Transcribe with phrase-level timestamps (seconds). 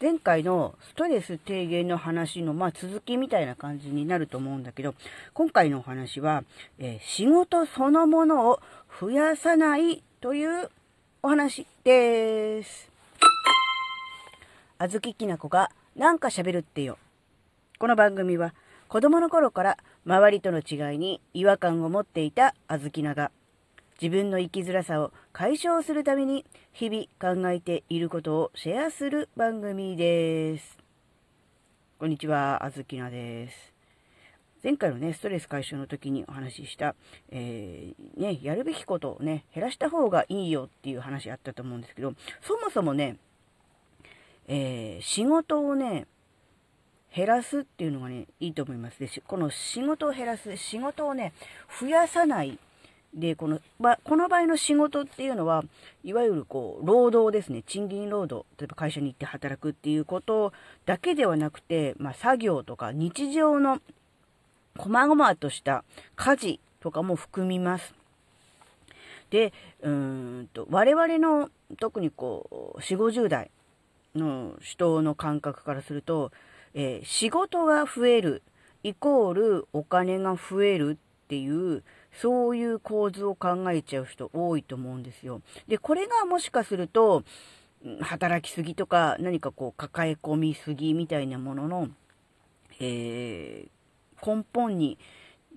[0.00, 4.94] 前回のストレス低減の話の、まあ、続きみたいな感じになると思うんだけど、
[5.34, 6.42] 今回のお話は、
[6.78, 8.60] えー、仕事そのものを
[8.98, 10.70] 増やさないという
[11.22, 12.88] お話です。
[14.78, 16.96] あずききなこがなんか喋るってよ。
[17.78, 18.54] この番組は
[18.88, 23.30] 子供の頃から周りとの違いに違和感を持っていたあずきなが
[24.00, 30.78] 自分の生きづらさを解消するために日々考えていることをシェアする番組です。
[31.98, 33.74] こんにちは、あずきなです。
[34.64, 36.94] 前回のね、ストレス解消の時にお話しした、
[37.30, 43.18] えー、ね、やるべきことをね、減らした方がいいよっていう話あったと思うんですけど、そもそもね、
[44.48, 46.06] えー、仕事をね、
[47.14, 48.98] 減らすっていうのがね、いいと思います。
[48.98, 51.34] で、この仕事を減らす、仕事をね、
[51.78, 52.58] 増やさない
[53.14, 55.64] で、この、ま、この場合の仕事っていうのは、
[56.04, 57.62] いわゆるこう、労働ですね。
[57.66, 58.46] 賃金労働。
[58.58, 60.52] 例えば会社に行って働くっていうこと
[60.86, 63.80] だけではなくて、まあ、作業とか日常の
[64.78, 67.94] 細々とした家事とかも含みます。
[69.30, 69.52] で、
[69.82, 73.50] うんと、我々の特にこう、4、50代
[74.14, 76.30] の人の感覚からすると、
[76.74, 78.42] えー、仕事が増える
[78.82, 80.98] イコールお金が増える
[81.30, 81.84] っていう
[82.20, 85.42] そういう構図を考えちゃう人多いと思うんですよ。
[85.68, 87.22] で、これがもしかすると、
[88.00, 91.88] 働きすぎとか、何かこう、抱え込みすぎみたいなものの、
[92.80, 94.98] えー、根本に、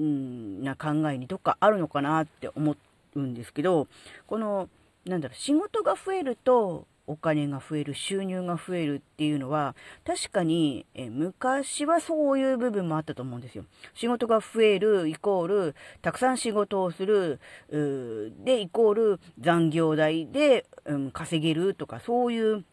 [0.00, 2.74] んな考えにどっかあるのかなって思
[3.14, 3.88] うんですけど、
[4.26, 4.70] この、
[5.04, 9.74] なんだろう、仕事が増えると、お金が増える、収入が増えるっていうのは、
[10.06, 13.64] 確かに、え昔はそういう部分もあったと思うんですよ。
[13.94, 22.64] 仕事が増えるイコール、たくさん仕事をする、で、イコール残業代で、うん、稼げるとか、そういう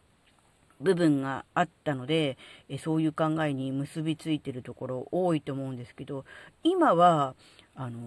[0.80, 2.36] 部分があったので、
[2.68, 6.24] えそういう考えに結びついてるところ多いと思うんですけど、
[6.62, 7.34] 今は、
[7.74, 7.98] あの、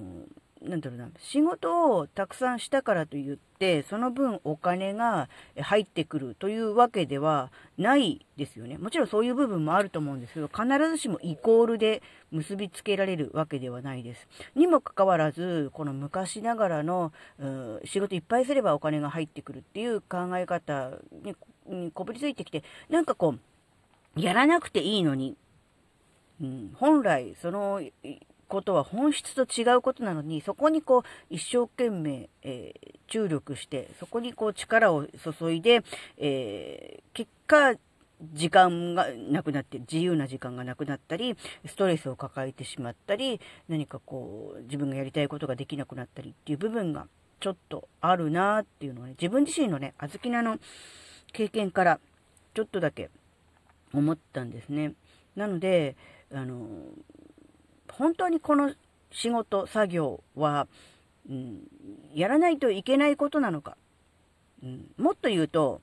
[0.61, 8.77] なんだろうな、仕事をたくさんしたからといって、その分お金が入ってくるというわけではないですよね。
[8.77, 14.27] もちろんそういう部分もあると思うんですけど、必ずしもイコールで結びつけられるわけではないです。
[14.55, 17.13] にもかかわらず、この昔ながらの、
[17.85, 20.91] 仕事いっぱいすればお金が入ってくるっていう考え方
[21.23, 21.35] に
[21.93, 23.35] こぶりついてきて、なんかこ
[24.17, 25.37] う、やらなくていいのに、
[26.41, 27.81] うん、本来その
[28.49, 35.83] ことは本質と違うことなのに、そこにこう、一生懸命、えー、注力して、そこにこう、力を注いで、
[36.17, 37.75] えー、結果、
[38.33, 43.39] 時間がなくなって、自由な時間がなくなったり、ストレスを抱えてしまったり、
[43.69, 47.07] 何かこう、自分がやりたいことができなくなったりっていう部分が
[47.39, 50.57] ちょっとあるなっていうのはね、自分自身のね、あずきなの
[51.31, 51.99] 経験から
[52.53, 53.09] ちょっとだけ
[53.93, 54.93] 思ったんですね。
[55.35, 55.95] なので、
[56.33, 56.67] あの、
[57.99, 58.73] 本当にこの
[59.11, 60.67] 仕事、作業は、
[61.29, 61.59] うん、
[62.15, 63.75] やらないといけないことなのか、
[64.63, 65.81] うん、もっと言うと、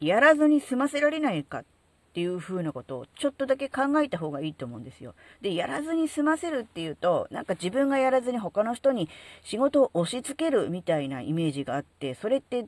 [0.00, 1.64] やらずに済ませられないかっ
[2.12, 5.14] ていう風なことをちょっとだけ考えた方がいいと思うんですよ。
[5.40, 9.08] で、やらずに済ませるっていうと、なんか自分がやらずに他の人に
[9.42, 12.66] 仕事を押し付けるみたいなイメージがあって、それって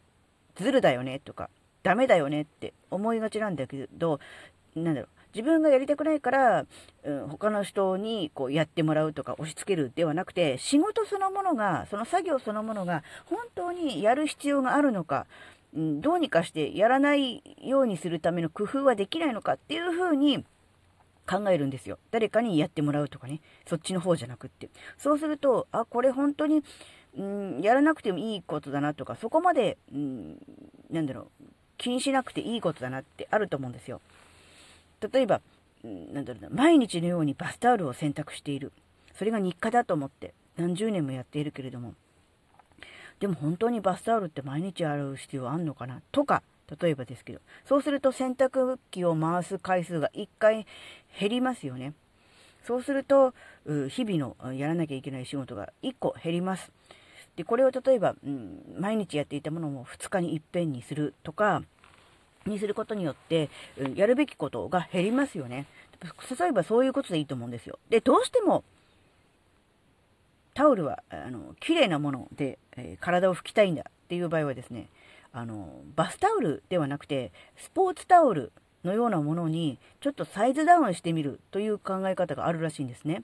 [0.57, 1.51] ズルだよねとか、
[1.83, 4.19] ダメだよねって思いがちなんだけど、
[4.75, 6.67] なんだろう、自分がやりたくないから、
[7.05, 15.27] うん、他の人にこうやってもらうとか押し付けるではなくて、仕事そのものが、その作業そのものが本当にやる必要があるのか、
[15.75, 20.45] うん、どうにかしてやらないようにするための工夫はできないのかっていうふうに
[21.27, 21.99] 考えるんですよ。
[22.11, 23.41] 誰かにやってもらうとかね。
[23.67, 24.69] そっちの方じゃなくって。
[24.99, 26.63] そうすると、あ、これ本当に、
[27.17, 30.39] うん、やらなくてもいいことだなとか、そこまで、うん、
[30.91, 31.45] なんだろう、
[31.79, 34.01] 気にしなくていいことだなってあると思うんですよ。
[35.13, 35.41] 例えば、
[35.85, 38.73] なんだろうな、毎日のようにバスタオルを洗濯している。
[39.15, 41.95] それが日課だと思って何十年もやっているけれども、
[43.21, 46.43] でも本当にバスタオルって毎日洗う必要あんのかなとか、
[46.81, 50.67] 例えばですけど、そうすると洗濯機を回す回数が1回
[51.19, 51.93] 減りますよね。
[52.65, 53.35] そうすると、
[53.89, 56.73] 日々のやらなきゃいけない仕事が1個減ります。
[57.37, 61.63] で、これを例えば、うん、毎日やっていたものも2日にいっぺんにするとか、
[62.47, 63.51] にすることによって、
[63.95, 65.67] やるべきことが減りますよね。
[66.39, 67.79] 例えばそういうことでいいと思うんですよ。
[67.89, 68.65] で、どうしても、
[70.55, 74.89] タオルは、あの、綺麗なもので、えー、体を拭きたいんだっていう場合はですね、
[75.33, 78.53] あの、バスタオルではなくて、スポーツタオル
[78.85, 83.23] のようなものに、ちょっとサイズダウンしてみるという考え方があるらしいんですね。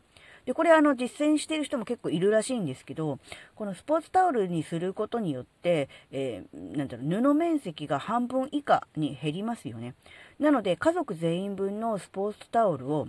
[0.49, 3.19] で、これあの実践している人も結構いるらしいんですけど、
[3.55, 9.95] このスポーツタオルにすることによって、えー、なんだろう、布面積が半分以下に減りますよね。
[10.41, 13.09] なので、家族全員分のスポーツタオルを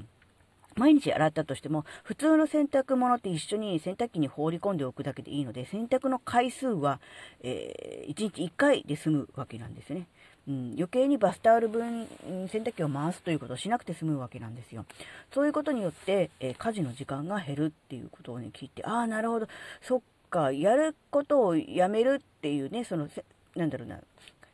[0.76, 7.00] 毎日洗ったとしても、普通の洗濯物って一緒に洗濯機に放り込んでおくだけでいいので、洗濯の回数は、
[7.42, 10.08] えー、1日1回で済むわけなんですね。
[10.50, 12.08] うん、余計にバスタオル分、
[12.52, 14.84] 洗濯機を回すということをしなくて済むわけなんですよ。
[15.32, 19.48] そういうことによって、えー、家事の時間が減るっていうことをね、聞いて、ああ、なるほど、
[19.84, 20.02] そっ
[20.32, 23.08] か、やることをやめるっていうね、その、
[23.56, 24.00] なんだろうな、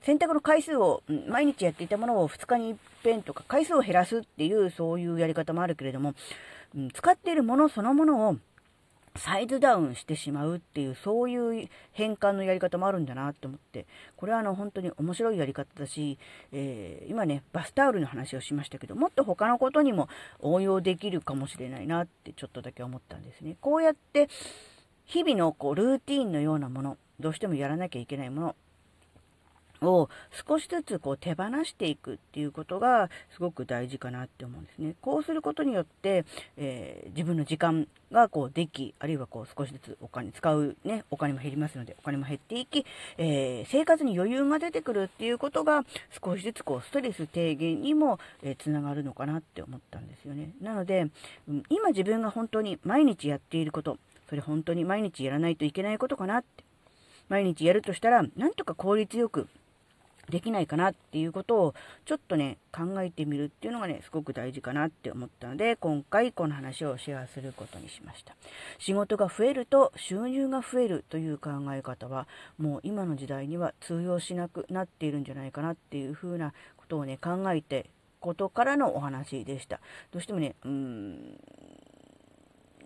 [0.01, 6.13] 洗濯の回数を、毎日やっていたものを2日に一遍とか回数を減らすっていう、そういうやり方もあるけれども、
[6.75, 8.37] うん、使っているものそのものを
[9.17, 13.85] サイズダウンしてしまうっていう、そういう変換のやり方もあるんだなって思って、
[14.17, 16.17] これはあの本当に面白いやり方だし、
[16.51, 20.09] えー、今ね、バスタオルの話をしましたけど、もっと他のことにも
[20.39, 23.55] 応用できるかもしれないなってちょっとだけ思ったんですね。
[23.61, 24.27] こうやって、
[25.05, 28.55] 日々のこうルーティーンのようなもの、どうしてもやらなきゃいけないもの、
[29.81, 30.09] を
[30.47, 34.95] 少しずつこう手放していくっていうことがすごく大事かなって思うんですね。
[35.01, 36.25] こうすることによって、
[36.57, 42.85] えー、自分の時間がこうでき、あるいはこう少しずつお金使うね、お金も減りますのでお金も減っていき、
[43.17, 45.83] えー、生活に余裕が出てくるっていうことが
[46.23, 50.51] 少しずつこうストレス低減にも、えー、つながるのかなって思ったんですよね。
[50.61, 51.07] なので、
[51.47, 53.97] うん、今自分が本当に毎日やっていること、
[54.29, 56.63] それ本当に毎日やらないといけないことかなって。
[57.27, 59.47] 毎日やるとしたら、なんとか効率よく
[60.29, 61.75] できないかなっていうことを
[62.05, 68.35] ちょっとね、考えてみるっていうのがね、すごく大事かなって思ったので、今回この話をシェアすることにしました。
[68.79, 72.27] 仕事が増えると収入が増えるという考え方は、
[72.57, 77.89] もう今の時代には通用しなくなっているんじゃないかなっていうふうなことをね、考えて
[78.19, 79.79] ことからのお話でした。
[80.11, 81.37] どうしてもね、うん、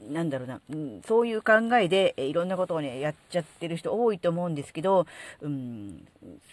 [0.08, 5.06] なんだろうな、うん、そういう考えで、えいろんなことをね、やっちゃってる人多いと思うんですけど、
[5.42, 6.08] うん、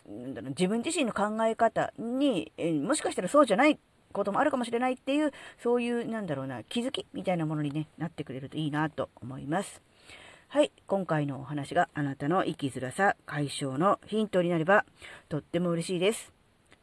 [0.09, 3.79] なんだろう自分自身の考え方に、えもしかしたらそうじゃない
[4.13, 5.33] こともあるかもしれないっていう、
[5.63, 9.83] そういう、なんだろうな、気づきみたいなものに、ね、なってくれるといいなと思います。
[10.49, 14.85] はい、今回のお話があなたの生きづらさ解消のヒントになれば、
[15.29, 16.33] とっても嬉しいです。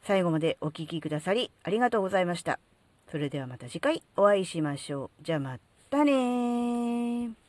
[0.04, 2.60] 最後までお聴きくださりありがとうございました。
[3.10, 5.24] それではまた次回お会いしましょう。
[5.24, 5.58] じゃあま
[5.94, 7.43] たね